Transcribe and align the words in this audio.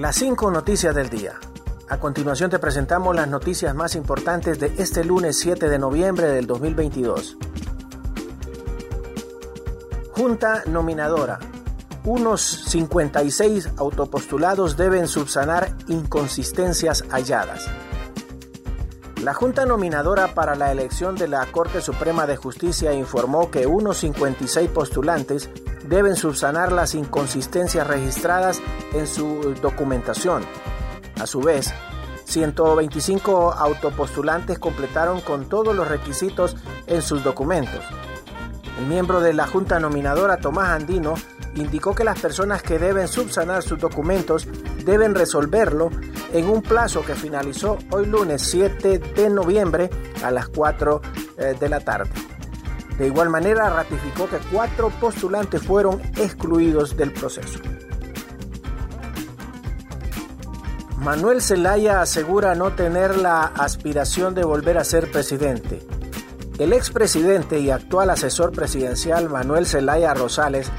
Las 0.00 0.16
cinco 0.16 0.50
noticias 0.50 0.94
del 0.94 1.10
día. 1.10 1.34
A 1.90 2.00
continuación 2.00 2.48
te 2.48 2.58
presentamos 2.58 3.14
las 3.14 3.28
noticias 3.28 3.74
más 3.74 3.94
importantes 3.94 4.58
de 4.58 4.72
este 4.78 5.04
lunes 5.04 5.38
7 5.38 5.68
de 5.68 5.78
noviembre 5.78 6.28
del 6.28 6.46
2022. 6.46 7.36
Junta 10.12 10.62
nominadora. 10.64 11.38
Unos 12.04 12.40
56 12.40 13.72
autopostulados 13.76 14.78
deben 14.78 15.06
subsanar 15.06 15.76
inconsistencias 15.88 17.04
halladas. 17.10 17.68
La 19.22 19.34
Junta 19.34 19.66
Nominadora 19.66 20.34
para 20.34 20.54
la 20.54 20.72
elección 20.72 21.14
de 21.14 21.28
la 21.28 21.44
Corte 21.44 21.82
Suprema 21.82 22.26
de 22.26 22.36
Justicia 22.36 22.94
informó 22.94 23.50
que 23.50 23.66
unos 23.66 23.98
56 23.98 24.70
postulantes 24.70 25.50
deben 25.86 26.16
subsanar 26.16 26.72
las 26.72 26.94
inconsistencias 26.94 27.86
registradas 27.86 28.62
en 28.94 29.06
su 29.06 29.54
documentación. 29.60 30.42
A 31.20 31.26
su 31.26 31.40
vez, 31.40 31.74
125 32.24 33.52
autopostulantes 33.52 34.58
completaron 34.58 35.20
con 35.20 35.50
todos 35.50 35.76
los 35.76 35.86
requisitos 35.86 36.56
en 36.86 37.02
sus 37.02 37.22
documentos. 37.22 37.84
El 38.78 38.86
miembro 38.86 39.20
de 39.20 39.34
la 39.34 39.46
Junta 39.46 39.78
Nominadora, 39.80 40.38
Tomás 40.38 40.70
Andino, 40.70 41.12
indicó 41.54 41.94
que 41.94 42.04
las 42.04 42.20
personas 42.20 42.62
que 42.62 42.78
deben 42.78 43.08
subsanar 43.08 43.62
sus 43.62 43.78
documentos 43.78 44.46
deben 44.84 45.14
resolverlo 45.14 45.90
en 46.32 46.48
un 46.48 46.62
plazo 46.62 47.04
que 47.04 47.14
finalizó 47.14 47.78
hoy 47.90 48.06
lunes 48.06 48.42
7 48.42 48.98
de 48.98 49.30
noviembre 49.30 49.90
a 50.22 50.30
las 50.30 50.48
4 50.48 51.00
eh, 51.38 51.56
de 51.58 51.68
la 51.68 51.80
tarde. 51.80 52.10
De 52.98 53.06
igual 53.06 53.30
manera, 53.30 53.70
ratificó 53.70 54.28
que 54.28 54.36
cuatro 54.52 54.90
postulantes 55.00 55.62
fueron 55.62 56.02
excluidos 56.16 56.98
del 56.98 57.12
proceso. 57.12 57.58
Manuel 60.98 61.40
Zelaya 61.40 62.02
asegura 62.02 62.54
no 62.54 62.72
tener 62.72 63.16
la 63.16 63.44
aspiración 63.44 64.34
de 64.34 64.44
volver 64.44 64.76
a 64.76 64.84
ser 64.84 65.10
presidente. 65.10 65.80
El 66.58 66.74
expresidente 66.74 67.58
y 67.58 67.70
actual 67.70 68.10
asesor 68.10 68.52
presidencial 68.52 69.30
Manuel 69.30 69.64
Zelaya 69.64 70.12
Rosales 70.12 70.70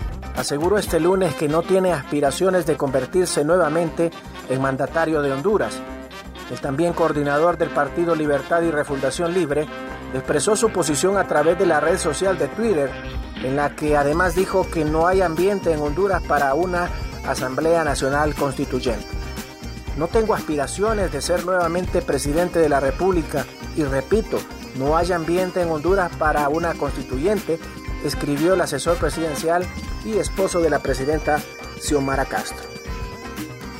aseguró 0.41 0.77
este 0.77 0.99
lunes 0.99 1.35
que 1.35 1.47
no 1.47 1.61
tiene 1.61 1.93
aspiraciones 1.93 2.65
de 2.65 2.75
convertirse 2.75 3.45
nuevamente 3.45 4.11
en 4.49 4.61
mandatario 4.61 5.21
de 5.21 5.31
Honduras. 5.31 5.79
El 6.51 6.59
también 6.59 6.93
coordinador 6.93 7.57
del 7.57 7.69
Partido 7.69 8.15
Libertad 8.15 8.61
y 8.63 8.71
Refundación 8.71 9.33
Libre 9.33 9.67
expresó 10.13 10.55
su 10.55 10.71
posición 10.71 11.17
a 11.17 11.27
través 11.27 11.57
de 11.59 11.65
la 11.65 11.79
red 11.79 11.97
social 11.97 12.37
de 12.37 12.47
Twitter, 12.49 12.91
en 13.43 13.55
la 13.55 13.75
que 13.75 13.95
además 13.95 14.35
dijo 14.35 14.69
que 14.69 14.83
no 14.83 15.07
hay 15.07 15.21
ambiente 15.21 15.71
en 15.71 15.79
Honduras 15.79 16.21
para 16.23 16.53
una 16.55 16.89
Asamblea 17.25 17.83
Nacional 17.83 18.33
Constituyente. 18.33 19.05
No 19.95 20.07
tengo 20.07 20.33
aspiraciones 20.33 21.11
de 21.11 21.21
ser 21.21 21.45
nuevamente 21.45 22.01
presidente 22.01 22.59
de 22.59 22.69
la 22.69 22.79
República 22.79 23.45
y 23.77 23.83
repito, 23.83 24.39
no 24.75 24.97
hay 24.97 25.11
ambiente 25.11 25.61
en 25.61 25.69
Honduras 25.69 26.11
para 26.17 26.49
una 26.49 26.73
constituyente, 26.73 27.59
escribió 28.03 28.55
el 28.55 28.61
asesor 28.61 28.97
presidencial 28.97 29.65
y 30.05 30.17
esposo 30.17 30.61
de 30.61 30.69
la 30.69 30.79
presidenta 30.79 31.41
Xiomara 31.79 32.25
Castro. 32.25 32.67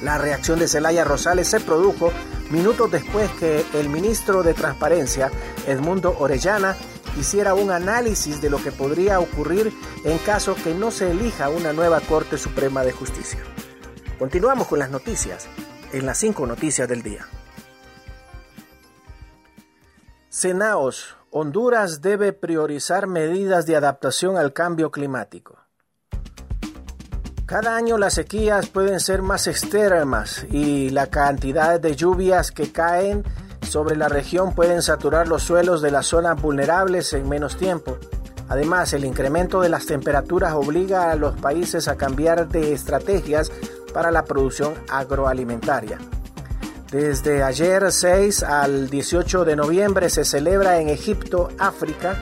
La 0.04 0.18
reacción 0.18 0.60
de 0.60 0.68
Celaya 0.68 1.04
Rosales 1.04 1.48
se 1.48 1.60
produjo 1.60 2.12
minutos 2.50 2.92
después 2.92 3.30
que 3.32 3.66
el 3.74 3.90
ministro 3.90 4.44
de 4.44 4.54
Transparencia, 4.54 5.32
Edmundo 5.68 6.16
Orellana, 6.20 6.76
hiciera 7.20 7.54
un 7.54 7.72
análisis 7.72 8.42
de 8.42 8.50
lo 8.50 8.62
que 8.64 8.72
podría 8.72 9.20
ocurrir 9.20 9.74
en 10.04 10.18
caso 10.20 10.56
que 10.56 10.74
no 10.74 10.92
se 10.92 11.12
elija 11.12 11.50
una 11.50 11.74
nueva 11.74 12.00
Corte 12.02 12.38
Suprema 12.38 12.84
de 12.84 12.92
Justicia. 12.94 13.40
Continuamos 14.18 14.68
con 14.68 14.80
las 14.80 14.90
noticias 14.90 15.48
en 15.92 16.06
las 16.06 16.18
cinco 16.18 16.46
noticias 16.46 16.88
del 16.88 17.04
día. 17.04 17.28
Senaos, 20.30 21.18
Honduras 21.30 22.02
debe 22.02 22.34
priorizar 22.34 23.08
medidas 23.08 23.66
de 23.66 23.76
adaptación 23.76 24.38
al 24.38 24.54
cambio 24.54 24.92
climático. 24.92 25.60
Cada 27.52 27.76
año 27.76 27.98
las 27.98 28.14
sequías 28.14 28.68
pueden 28.68 29.02
ser 29.02 29.22
más 29.22 29.46
extremas 29.46 30.46
y 30.52 30.90
la 30.90 31.08
cantidad 31.08 31.82
de 31.82 31.98
lluvias 31.98 32.50
que 32.50 32.72
caen 32.72 33.26
sobre 33.68 33.98
la 33.98 34.08
región 34.08 34.56
pueden 34.56 34.82
saturar 34.82 35.28
los 35.28 35.44
suelos 35.44 35.82
de 35.82 35.92
las 35.92 36.06
zonas 36.06 36.42
vulnerables 36.42 37.12
en 37.12 37.28
menos 37.28 37.58
tiempo. 37.58 37.98
Además, 38.48 38.94
el 38.94 39.04
incremento 39.04 39.60
de 39.60 39.68
las 39.68 39.86
temperaturas 39.86 40.54
obliga 40.54 41.12
a 41.12 41.18
los 41.18 41.38
países 41.42 41.90
a 41.90 41.98
cambiar 41.98 42.48
de 42.48 42.72
estrategias 42.72 43.52
para 43.94 44.12
la 44.12 44.24
producción 44.24 44.74
agroalimentaria. 44.90 45.98
Desde 46.90 47.44
ayer 47.44 47.92
6 47.92 48.44
al 48.44 48.90
18 48.90 49.44
de 49.44 49.58
noviembre 49.58 50.10
se 50.10 50.24
celebra 50.24 50.80
en 50.80 50.88
Egipto, 50.88 51.50
África, 51.60 52.16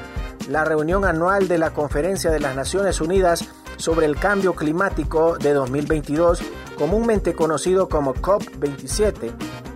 la 0.49 0.65
reunión 0.65 1.05
anual 1.05 1.47
de 1.47 1.59
la 1.59 1.69
Conferencia 1.69 2.31
de 2.31 2.39
las 2.39 2.55
Naciones 2.55 2.99
Unidas 2.99 3.47
sobre 3.79 4.05
el 4.05 4.17
cambio 4.17 4.53
climático 4.53 5.37
de 5.37 5.53
2022, 5.53 6.41
comúnmente 6.77 7.33
conocido 7.33 7.89
como 7.89 8.13
COP27, 8.13 9.31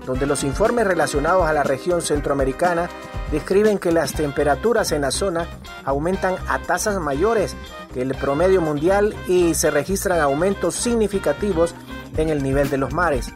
donde 0.06 0.26
los 0.26 0.44
informes 0.44 0.86
relacionados 0.86 1.48
a 1.48 1.54
la 1.54 1.64
región 1.64 2.02
centroamericana 2.02 2.90
describen 3.32 3.80
que 3.80 3.94
las 3.94 4.14
temperaturas 4.14 4.92
en 4.92 5.02
la 5.02 5.12
zona 5.12 5.48
aumentan 5.86 6.36
a 6.48 6.60
tasas 6.60 7.00
mayores 7.00 7.56
que 7.94 8.02
el 8.02 8.14
promedio 8.16 8.62
mundial 8.62 9.16
y 9.28 9.54
se 9.54 9.72
registran 9.72 10.20
aumentos 10.20 10.76
significativos 10.76 11.74
en 12.18 12.30
el 12.30 12.44
nivel 12.44 12.70
de 12.70 12.78
los 12.78 12.94
mares. 12.94 13.34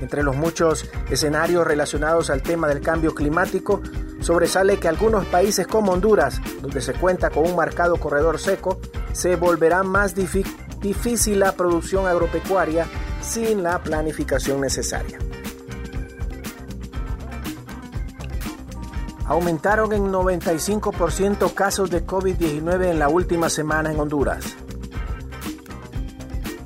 Entre 0.00 0.22
los 0.22 0.34
muchos 0.34 0.90
escenarios 1.10 1.66
relacionados 1.66 2.30
al 2.30 2.42
tema 2.42 2.68
del 2.68 2.80
cambio 2.80 3.14
climático, 3.14 3.82
sobresale 4.20 4.78
que 4.78 4.88
algunos 4.88 5.26
países 5.26 5.66
como 5.66 5.92
Honduras, 5.92 6.40
donde 6.62 6.80
se 6.80 6.94
cuenta 6.94 7.30
con 7.30 7.44
un 7.44 7.54
marcado 7.54 7.96
corredor 7.96 8.40
seco, 8.40 8.78
se 9.14 9.36
volverá 9.36 9.82
más 9.82 10.14
difícil 10.14 11.38
la 11.38 11.52
producción 11.52 12.06
agropecuaria 12.06 12.86
sin 13.22 13.62
la 13.62 13.78
planificación 13.78 14.60
necesaria. 14.60 15.18
Aumentaron 19.26 19.94
en 19.94 20.12
95% 20.12 21.54
casos 21.54 21.88
de 21.88 22.04
COVID-19 22.04 22.90
en 22.90 22.98
la 22.98 23.08
última 23.08 23.48
semana 23.48 23.90
en 23.90 23.98
Honduras. 23.98 24.56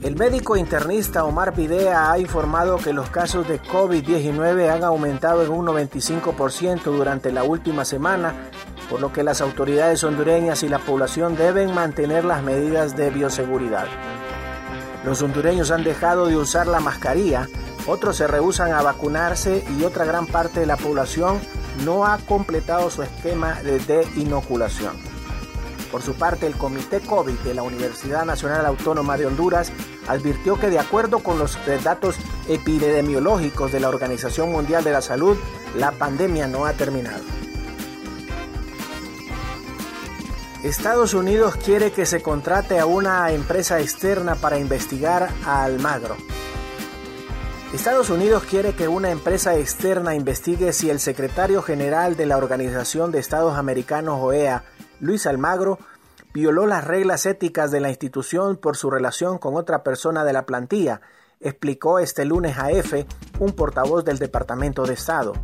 El 0.03 0.17
médico 0.17 0.57
internista 0.57 1.25
Omar 1.25 1.53
Pidea 1.53 2.11
ha 2.11 2.19
informado 2.19 2.79
que 2.79 2.93
los 2.93 3.11
casos 3.11 3.47
de 3.47 3.61
COVID-19 3.61 4.71
han 4.71 4.83
aumentado 4.83 5.45
en 5.45 5.51
un 5.51 5.67
95% 5.67 6.85
durante 6.85 7.31
la 7.31 7.45
última 7.45 7.85
semana, 7.85 8.35
por 8.89 9.01
lo 9.01 9.13
que 9.13 9.23
las 9.23 9.41
autoridades 9.41 10.03
hondureñas 10.05 10.63
y 10.63 10.69
la 10.69 10.79
población 10.79 11.37
deben 11.37 11.75
mantener 11.75 12.25
las 12.25 12.43
medidas 12.43 12.97
de 12.97 13.11
bioseguridad. 13.11 13.87
Los 15.05 15.23
hondureños 15.23 15.71
han 15.71 15.85
dejado 15.85 16.27
de 16.27 16.37
usar 16.37 16.67
la 16.67 16.81
mascarilla, 16.81 17.49
otros 17.87 18.17
se 18.17 18.27
rehusan 18.27 18.73
a 18.73 18.83
vacunarse 18.83 19.65
y 19.79 19.85
otra 19.85 20.05
gran 20.05 20.27
parte 20.27 20.61
de 20.61 20.67
la 20.67 20.77
población 20.77 21.39
no 21.85 22.05
ha 22.05 22.19
completado 22.19 22.91
su 22.91 23.03
esquema 23.03 23.63
de 23.63 24.07
inoculación. 24.17 24.97
Por 25.91 26.03
su 26.03 26.15
parte, 26.15 26.47
el 26.47 26.55
Comité 26.55 27.01
COVID 27.01 27.39
de 27.39 27.55
la 27.55 27.63
Universidad 27.63 28.27
Nacional 28.27 28.67
Autónoma 28.67 29.17
de 29.17 29.27
Honduras 29.27 29.73
advirtió 30.07 30.61
que 30.61 30.69
de 30.69 30.79
acuerdo 30.79 31.21
con 31.21 31.39
los 31.39 31.59
datos 31.83 32.17
epidemiológicos 32.47 33.73
de 33.73 33.81
la 33.81 33.89
Organización 33.89 34.53
Mundial 34.53 34.85
de 34.85 34.93
la 34.93 35.01
Salud, 35.01 35.39
la 35.77 35.93
pandemia 35.93 36.47
no 36.47 36.67
ha 36.67 36.75
terminado. 36.75 37.38
Estados 40.65 41.15
Unidos 41.15 41.55
quiere 41.55 41.93
que 41.93 42.05
se 42.05 42.21
contrate 42.21 42.81
a 42.81 42.87
una 42.87 43.31
empresa 43.31 43.79
externa 43.79 44.35
para 44.35 44.59
investigar 44.59 45.29
a 45.47 45.63
Almagro. 45.63 46.17
Estados 47.73 48.11
Unidos 48.11 48.43
quiere 48.43 48.75
que 48.75 48.89
una 48.89 49.11
empresa 49.11 49.57
externa 49.57 50.17
investigue 50.17 50.73
si 50.73 50.91
el 50.91 50.99
secretario 50.99 51.63
general 51.63 52.17
de 52.17 52.27
la 52.27 52.39
Organización 52.39 53.13
de 53.13 53.21
Estados 53.21 53.57
Americanos 53.57 54.19
OEA, 54.21 54.65
Luis 54.99 55.29
Almagro, 55.29 55.79
violó 56.35 56.67
las 56.67 56.85
reglas 56.85 57.25
éticas 57.27 57.71
de 57.71 57.79
la 57.79 57.91
institución 57.91 58.57
por 58.57 58.77
su 58.77 58.91
relación 58.91 59.39
con 59.39 59.55
otra 59.55 59.85
persona 59.85 60.25
de 60.25 60.33
la 60.33 60.45
plantilla, 60.45 61.03
explicó 61.39 62.01
este 62.01 62.25
lunes 62.25 62.59
a 62.59 62.73
EFE 62.73 63.07
un 63.39 63.53
portavoz 63.53 64.05
del 64.05 64.19
Departamento 64.19 64.83
de 64.83 64.95
Estado. 64.95 65.35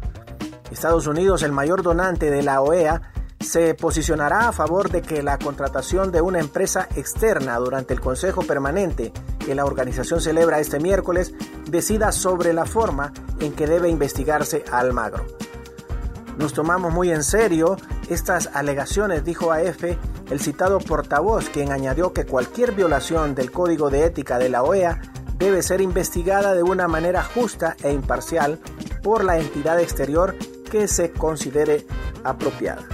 Estados 0.72 1.06
Unidos, 1.06 1.44
el 1.44 1.52
mayor 1.52 1.84
donante 1.84 2.32
de 2.32 2.42
la 2.42 2.60
OEA, 2.60 3.13
se 3.44 3.74
posicionará 3.74 4.48
a 4.48 4.52
favor 4.52 4.90
de 4.90 5.02
que 5.02 5.22
la 5.22 5.38
contratación 5.38 6.10
de 6.10 6.20
una 6.20 6.40
empresa 6.40 6.88
externa 6.96 7.56
durante 7.58 7.94
el 7.94 8.00
Consejo 8.00 8.42
Permanente 8.42 9.12
que 9.38 9.54
la 9.54 9.64
organización 9.64 10.20
celebra 10.20 10.60
este 10.60 10.80
miércoles 10.80 11.34
decida 11.68 12.12
sobre 12.12 12.52
la 12.52 12.64
forma 12.64 13.12
en 13.40 13.52
que 13.52 13.66
debe 13.66 13.88
investigarse 13.88 14.64
a 14.70 14.78
Almagro. 14.78 15.24
Nos 16.38 16.52
tomamos 16.52 16.92
muy 16.92 17.10
en 17.10 17.22
serio 17.22 17.76
estas 18.08 18.50
alegaciones, 18.54 19.24
dijo 19.24 19.52
AF 19.52 19.84
el 20.30 20.40
citado 20.40 20.78
portavoz, 20.78 21.50
quien 21.50 21.70
añadió 21.70 22.12
que 22.12 22.24
cualquier 22.24 22.72
violación 22.72 23.34
del 23.34 23.50
código 23.50 23.90
de 23.90 24.04
ética 24.04 24.38
de 24.38 24.48
la 24.48 24.62
OEA 24.62 25.00
debe 25.38 25.62
ser 25.62 25.80
investigada 25.80 26.54
de 26.54 26.62
una 26.62 26.88
manera 26.88 27.22
justa 27.22 27.76
e 27.82 27.92
imparcial 27.92 28.58
por 29.02 29.22
la 29.24 29.38
entidad 29.38 29.78
exterior 29.78 30.34
que 30.70 30.88
se 30.88 31.12
considere 31.12 31.86
apropiada. 32.24 32.93